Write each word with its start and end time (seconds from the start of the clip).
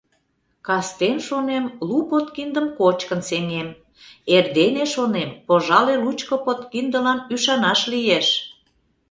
Кастен, 0.67 1.17
шонем, 1.27 1.65
лу 1.87 1.97
подкиндым 2.09 2.67
кочкын 2.79 3.21
сеҥем, 3.29 3.69
эрдене, 4.35 4.85
шонем, 4.93 5.29
пожале 5.47 5.95
лучко 6.03 6.35
подкиндылан 6.45 7.19
ӱшанаш 7.33 7.79
лиеш. 7.93 8.27